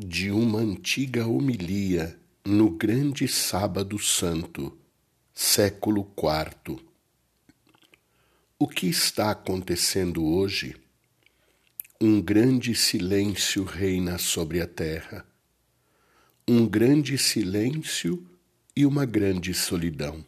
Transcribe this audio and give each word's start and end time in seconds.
de 0.00 0.30
uma 0.30 0.60
antiga 0.60 1.26
homilia 1.26 2.16
no 2.44 2.70
grande 2.70 3.26
Sábado 3.26 3.98
Santo, 3.98 4.78
século 5.34 6.08
IV. 6.16 6.78
O 8.56 8.68
que 8.68 8.86
está 8.86 9.32
acontecendo 9.32 10.24
hoje? 10.24 10.76
Um 12.00 12.20
grande 12.20 12.76
silêncio 12.76 13.64
reina 13.64 14.18
sobre 14.18 14.60
a 14.60 14.68
terra. 14.68 15.26
Um 16.46 16.64
grande 16.64 17.18
silêncio 17.18 18.24
e 18.76 18.86
uma 18.86 19.04
grande 19.04 19.52
solidão. 19.52 20.24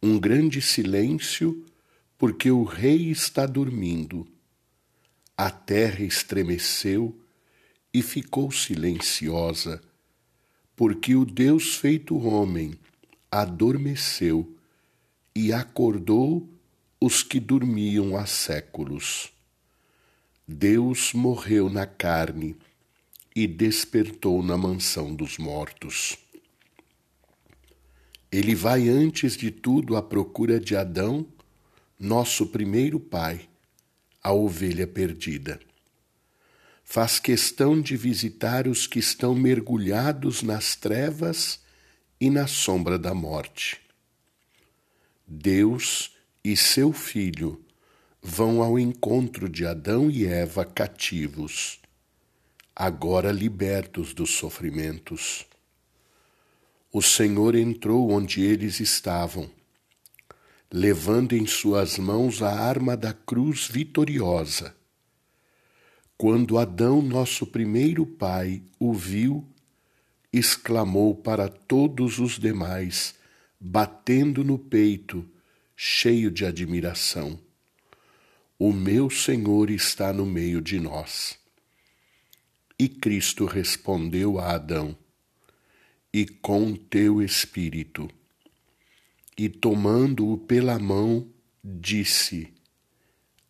Um 0.00 0.20
grande 0.20 0.62
silêncio 0.62 1.66
porque 2.16 2.48
o 2.48 2.62
rei 2.62 3.10
está 3.10 3.44
dormindo. 3.44 4.24
A 5.36 5.50
terra 5.50 6.04
estremeceu 6.04 7.20
e 7.92 8.02
ficou 8.02 8.50
silenciosa, 8.50 9.80
porque 10.76 11.14
o 11.14 11.24
Deus 11.24 11.76
feito 11.76 12.16
homem 12.16 12.74
adormeceu 13.30 14.56
e 15.34 15.52
acordou 15.52 16.48
os 17.00 17.22
que 17.22 17.40
dormiam 17.40 18.16
há 18.16 18.26
séculos. 18.26 19.32
Deus 20.46 21.12
morreu 21.12 21.70
na 21.70 21.86
carne 21.86 22.56
e 23.34 23.46
despertou 23.46 24.42
na 24.42 24.56
mansão 24.56 25.14
dos 25.14 25.38
mortos. 25.38 26.18
Ele 28.32 28.54
vai 28.54 28.88
antes 28.88 29.36
de 29.36 29.50
tudo 29.50 29.96
à 29.96 30.02
procura 30.02 30.60
de 30.60 30.76
Adão 30.76 31.26
nosso 31.98 32.46
primeiro 32.46 32.98
pai, 32.98 33.46
a 34.22 34.32
ovelha 34.32 34.86
perdida. 34.86 35.60
Faz 36.92 37.20
questão 37.20 37.80
de 37.80 37.96
visitar 37.96 38.66
os 38.66 38.84
que 38.84 38.98
estão 38.98 39.32
mergulhados 39.32 40.42
nas 40.42 40.74
trevas 40.74 41.60
e 42.20 42.28
na 42.28 42.48
sombra 42.48 42.98
da 42.98 43.14
morte. 43.14 43.80
Deus 45.24 46.10
e 46.42 46.56
seu 46.56 46.92
Filho 46.92 47.64
vão 48.20 48.60
ao 48.60 48.76
encontro 48.76 49.48
de 49.48 49.64
Adão 49.64 50.10
e 50.10 50.26
Eva 50.26 50.64
cativos, 50.64 51.78
agora 52.74 53.30
libertos 53.30 54.12
dos 54.12 54.30
sofrimentos. 54.30 55.46
O 56.92 57.00
Senhor 57.00 57.54
entrou 57.54 58.10
onde 58.10 58.42
eles 58.42 58.80
estavam 58.80 59.48
levando 60.72 61.34
em 61.34 61.46
suas 61.46 61.98
mãos 61.98 62.42
a 62.42 62.50
arma 62.50 62.96
da 62.96 63.12
cruz 63.12 63.68
vitoriosa. 63.68 64.79
Quando 66.20 66.58
Adão, 66.58 67.00
nosso 67.00 67.46
primeiro 67.46 68.04
pai, 68.04 68.62
o 68.78 68.92
viu, 68.92 69.42
exclamou 70.30 71.14
para 71.14 71.48
todos 71.48 72.18
os 72.18 72.38
demais, 72.38 73.14
batendo 73.58 74.44
no 74.44 74.58
peito, 74.58 75.26
cheio 75.74 76.30
de 76.30 76.44
admiração: 76.44 77.40
O 78.58 78.70
meu 78.70 79.08
Senhor 79.08 79.70
está 79.70 80.12
no 80.12 80.26
meio 80.26 80.60
de 80.60 80.78
nós. 80.78 81.38
E 82.78 82.86
Cristo 82.86 83.46
respondeu 83.46 84.38
a 84.38 84.56
Adão: 84.56 84.94
E 86.12 86.26
com 86.26 86.74
teu 86.74 87.22
espírito 87.22 88.10
e 89.38 89.48
tomando-o 89.48 90.36
pela 90.36 90.78
mão, 90.78 91.26
disse: 91.64 92.52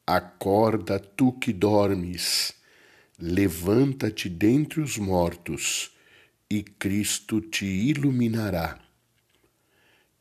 Acorda, 0.07 1.01
tu 1.01 1.33
que 1.33 1.53
dormes, 1.53 2.60
levanta-te 3.21 4.29
dentre 4.29 4.81
os 4.81 4.97
mortos, 4.97 5.91
e 6.49 6.63
Cristo 6.63 7.41
te 7.41 7.67
iluminará. 7.67 8.81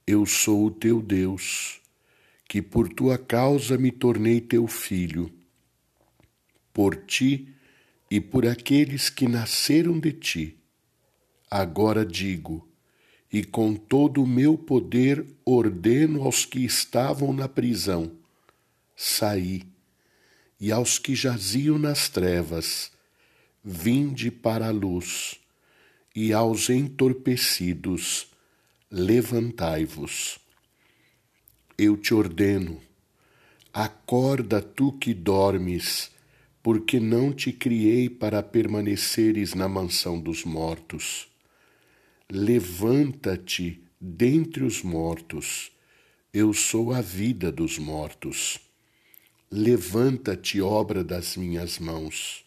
Eu 0.05 0.25
sou 0.25 0.65
o 0.65 0.71
teu 0.71 1.01
Deus, 1.01 1.79
que 2.47 2.61
por 2.61 2.89
tua 2.89 3.17
causa 3.17 3.77
me 3.77 3.91
tornei 3.91 4.41
teu 4.41 4.67
filho. 4.67 5.31
Por 6.73 6.95
ti 6.95 7.53
e 8.11 8.19
por 8.19 8.45
aqueles 8.45 9.09
que 9.09 9.27
nasceram 9.27 9.99
de 9.99 10.11
ti, 10.11 10.57
agora 11.49 12.05
digo: 12.05 12.69
e 13.31 13.43
com 13.43 13.75
todo 13.75 14.23
o 14.23 14.27
meu 14.27 14.57
poder 14.57 15.25
ordeno 15.45 16.23
aos 16.23 16.45
que 16.45 16.65
estavam 16.65 17.31
na 17.31 17.47
prisão: 17.47 18.11
saí, 18.95 19.63
e 20.59 20.71
aos 20.71 20.99
que 20.99 21.15
jaziam 21.15 21.77
nas 21.77 22.09
trevas: 22.09 22.91
vinde 23.63 24.29
para 24.31 24.67
a 24.67 24.71
luz, 24.71 25.39
e 26.15 26.33
aos 26.33 26.69
entorpecidos: 26.69 28.27
levantai-vos. 28.91 30.39
Eu 31.77 31.95
te 31.95 32.13
ordeno, 32.13 32.81
acorda 33.73 34.61
tu 34.61 34.91
que 34.91 35.13
dormes, 35.13 36.11
porque 36.61 36.99
não 36.99 37.31
te 37.31 37.53
criei 37.53 38.09
para 38.09 38.43
permaneceres 38.43 39.53
na 39.53 39.67
mansão 39.69 40.19
dos 40.19 40.43
mortos 40.43 41.29
Levanta-te 42.31 43.81
dentre 43.99 44.63
os 44.63 44.83
mortos, 44.83 45.71
eu 46.31 46.53
sou 46.53 46.93
a 46.93 47.01
vida 47.01 47.51
dos 47.51 47.79
mortos. 47.79 48.59
Levanta-te, 49.51 50.61
obra 50.61 51.03
das 51.03 51.35
minhas 51.35 51.79
mãos. 51.79 52.45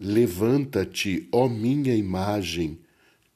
Levanta-te, 0.00 1.28
ó 1.30 1.48
minha 1.48 1.94
imagem, 1.94 2.80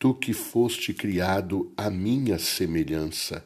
tu 0.01 0.13
que 0.13 0.33
foste 0.33 0.93
criado 0.93 1.73
à 1.77 1.89
minha 1.89 2.41
semelhança. 2.41 3.45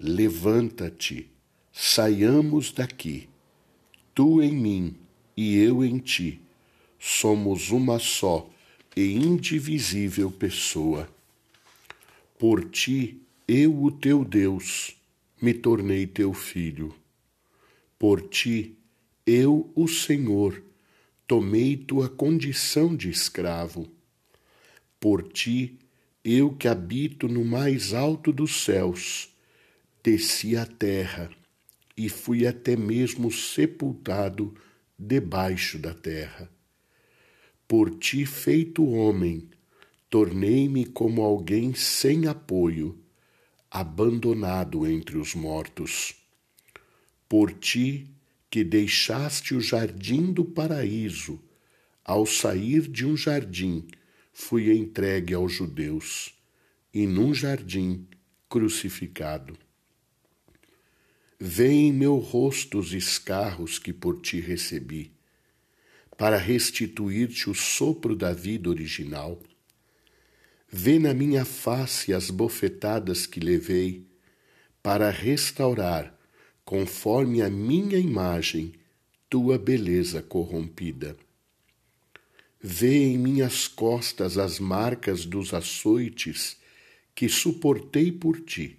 Levanta-te, 0.00 1.32
saiamos 1.72 2.70
daqui, 2.70 3.28
tu 4.14 4.40
em 4.40 4.52
mim 4.52 4.94
e 5.36 5.56
eu 5.56 5.84
em 5.84 5.98
ti, 5.98 6.40
somos 7.00 7.72
uma 7.72 7.98
só 7.98 8.48
e 8.96 9.14
indivisível 9.14 10.30
pessoa. 10.30 11.12
Por 12.38 12.70
ti, 12.70 13.20
eu, 13.48 13.82
o 13.82 13.90
teu 13.90 14.24
Deus, 14.24 14.96
me 15.40 15.52
tornei 15.52 16.06
teu 16.06 16.32
filho. 16.32 17.01
Por 18.02 18.20
ti, 18.22 18.76
eu, 19.24 19.70
o 19.76 19.86
Senhor, 19.86 20.60
tomei 21.24 21.76
tua 21.76 22.08
condição 22.08 22.96
de 22.96 23.08
escravo. 23.08 23.86
Por 24.98 25.22
ti, 25.22 25.78
eu 26.24 26.52
que 26.52 26.66
habito 26.66 27.28
no 27.28 27.44
mais 27.44 27.94
alto 27.94 28.32
dos 28.32 28.64
céus, 28.64 29.32
desci 30.02 30.56
à 30.56 30.66
terra 30.66 31.30
e 31.96 32.08
fui 32.08 32.44
até 32.44 32.74
mesmo 32.74 33.30
sepultado 33.30 34.52
debaixo 34.98 35.78
da 35.78 35.94
terra 35.94 36.50
por 37.68 37.88
ti 37.88 38.26
feito 38.26 38.84
homem, 38.84 39.48
tornei-me 40.10 40.84
como 40.84 41.22
alguém 41.22 41.72
sem 41.72 42.26
apoio, 42.26 42.98
abandonado 43.70 44.86
entre 44.86 45.16
os 45.16 45.34
mortos. 45.34 46.21
Por 47.32 47.50
ti 47.50 48.10
que 48.50 48.62
deixaste 48.62 49.54
o 49.54 49.60
jardim 49.62 50.34
do 50.34 50.44
paraíso, 50.44 51.40
ao 52.04 52.26
sair 52.26 52.86
de 52.86 53.06
um 53.06 53.16
jardim, 53.16 53.86
fui 54.34 54.70
entregue 54.70 55.32
aos 55.32 55.50
judeus, 55.50 56.34
e 56.92 57.06
num 57.06 57.32
jardim 57.32 58.06
crucificado. 58.50 59.56
Vê 61.40 61.70
em 61.70 61.90
meu 61.90 62.18
rosto 62.18 62.78
os 62.78 62.92
escarros 62.92 63.78
que 63.78 63.94
por 63.94 64.20
ti 64.20 64.38
recebi 64.38 65.10
para 66.18 66.36
restituir-te 66.36 67.48
o 67.48 67.54
sopro 67.54 68.14
da 68.14 68.34
vida 68.34 68.68
original. 68.68 69.42
Vê 70.68 70.98
na 70.98 71.14
minha 71.14 71.46
face 71.46 72.12
as 72.12 72.28
bofetadas 72.28 73.24
que 73.24 73.40
levei, 73.40 74.06
para 74.82 75.08
restaurar, 75.08 76.14
conforme 76.64 77.42
a 77.42 77.50
minha 77.50 77.98
imagem, 77.98 78.72
tua 79.28 79.58
beleza 79.58 80.22
corrompida. 80.22 81.16
Vê 82.60 83.12
em 83.12 83.18
minhas 83.18 83.66
costas 83.66 84.38
as 84.38 84.58
marcas 84.58 85.24
dos 85.24 85.52
açoites 85.52 86.56
que 87.14 87.28
suportei 87.28 88.12
por 88.12 88.40
ti, 88.40 88.78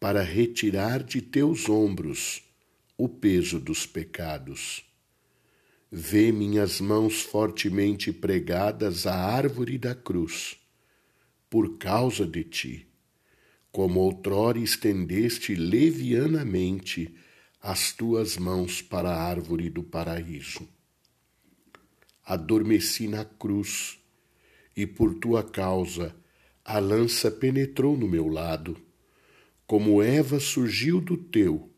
para 0.00 0.22
retirar 0.22 1.02
de 1.02 1.20
teus 1.20 1.68
ombros 1.68 2.42
o 2.96 3.08
peso 3.08 3.58
dos 3.58 3.86
pecados 3.86 4.88
Vê 5.90 6.30
minhas 6.30 6.82
mãos 6.82 7.22
fortemente 7.22 8.12
pregadas 8.12 9.06
à 9.06 9.14
árvore 9.14 9.78
da 9.78 9.94
cruz, 9.94 10.58
por 11.48 11.78
causa 11.78 12.26
de 12.26 12.44
ti, 12.44 12.86
como 13.70 14.00
outrora 14.00 14.58
estendeste 14.58 15.54
levianamente 15.54 17.14
as 17.60 17.92
tuas 17.92 18.36
mãos 18.36 18.80
para 18.80 19.10
a 19.10 19.22
árvore 19.22 19.68
do 19.68 19.82
paraíso. 19.82 20.68
adormeci 22.24 23.08
na 23.08 23.24
cruz, 23.24 23.98
e 24.76 24.86
por 24.86 25.14
tua 25.14 25.42
causa 25.42 26.14
a 26.64 26.78
lança 26.78 27.30
penetrou 27.30 27.96
no 27.96 28.06
meu 28.06 28.28
lado, 28.28 28.76
como 29.66 30.02
Eva 30.02 30.38
surgiu 30.38 31.00
do 31.00 31.16
teu, 31.16 31.70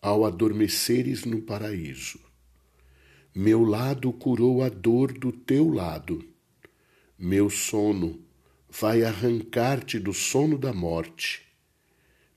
ao 0.00 0.24
adormeceres 0.24 1.24
no 1.24 1.42
paraíso. 1.42 2.20
Meu 3.34 3.64
lado 3.64 4.12
curou 4.12 4.62
a 4.62 4.68
dor 4.68 5.12
do 5.12 5.32
teu 5.32 5.68
lado. 5.68 6.24
Meu 7.18 7.50
sono 7.50 8.25
vai 8.68 9.02
arrancar-te 9.02 9.98
do 9.98 10.12
sono 10.12 10.58
da 10.58 10.72
morte. 10.72 11.42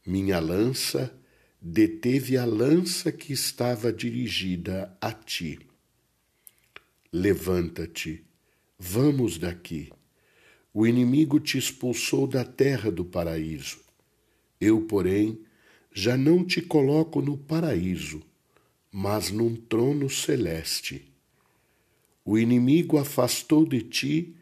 Minha 0.05 0.39
lança 0.39 1.13
deteve 1.61 2.37
a 2.37 2.45
lança 2.45 3.11
que 3.11 3.33
estava 3.33 3.91
dirigida 3.91 4.95
a 5.01 5.11
ti. 5.11 5.59
Levanta-te, 7.11 8.23
vamos 8.77 9.37
daqui. 9.37 9.91
O 10.73 10.85
inimigo 10.85 11.39
te 11.39 11.57
expulsou 11.57 12.27
da 12.27 12.45
terra 12.45 12.91
do 12.91 13.03
paraíso. 13.03 13.79
Eu, 14.61 14.81
porém, 14.81 15.39
já 15.91 16.15
não 16.15 16.45
te 16.45 16.61
coloco 16.61 17.21
no 17.21 17.37
paraíso, 17.37 18.21
mas 18.91 19.31
num 19.31 19.55
trono 19.55 20.09
celeste. 20.09 21.11
O 22.23 22.37
inimigo 22.37 22.97
afastou 22.97 23.65
de 23.65 23.81
ti 23.81 24.35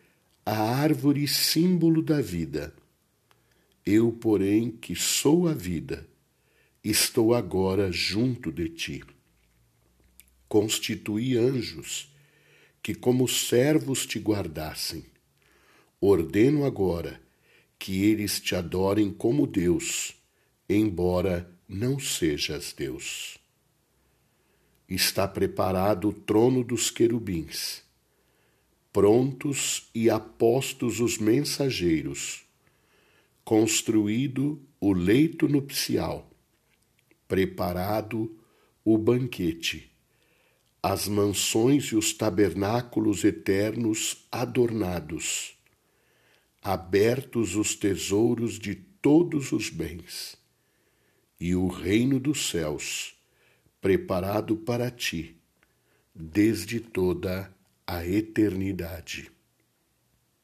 a 0.50 0.62
árvore 0.62 1.28
símbolo 1.28 2.02
da 2.02 2.22
vida. 2.22 2.74
Eu, 3.86 4.14
porém, 4.14 4.72
que 4.72 4.96
sou 4.96 5.46
a 5.46 5.54
vida, 5.54 6.08
estou 6.82 7.34
agora 7.34 7.92
junto 7.92 8.50
de 8.50 8.70
ti. 8.70 9.04
Constituí 10.48 11.38
anjos 11.38 12.16
que, 12.82 12.96
como 12.96 13.28
servos, 13.28 14.06
te 14.06 14.20
guardassem. 14.20 15.04
Ordeno 16.00 16.64
agora 16.64 17.22
que 17.78 18.06
eles 18.06 18.40
te 18.40 18.56
adorem 18.56 19.12
como 19.12 19.46
Deus, 19.46 20.16
embora 20.70 21.52
não 21.68 22.00
sejas 22.00 22.72
Deus. 22.72 23.38
Está 24.88 25.28
preparado 25.28 26.08
o 26.08 26.14
trono 26.14 26.64
dos 26.64 26.90
querubins, 26.90 27.84
prontos 28.98 29.92
e 29.94 30.10
apostos 30.10 31.00
os 31.00 31.20
mensageiros, 31.20 32.48
construído 33.46 34.60
o 34.80 34.92
leito 34.92 35.48
nupcial, 35.48 36.28
preparado 37.28 38.36
o 38.84 38.98
banquete, 38.98 39.92
as 40.82 41.08
mansões 41.08 41.84
e 41.92 41.96
os 41.96 42.12
tabernáculos 42.12 43.24
eternos 43.24 44.26
adornados, 44.32 45.56
abertos 46.60 47.56
os 47.56 47.76
tesouros 47.76 48.58
de 48.58 48.74
todos 48.74 49.52
os 49.52 49.70
bens, 49.70 50.36
e 51.40 51.54
o 51.54 51.68
reino 51.68 52.20
dos 52.20 52.50
céus 52.50 53.16
preparado 53.80 54.58
para 54.58 54.90
ti 54.90 55.36
desde 56.16 56.80
toda 56.80 57.56
a 57.88 58.06
eternidade. 58.06 59.37